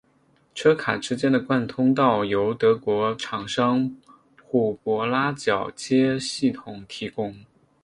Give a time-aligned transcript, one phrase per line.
[0.55, 3.95] 车卡之间的贯通道由德国厂商
[4.41, 7.37] 虎伯拉铰接系统提供。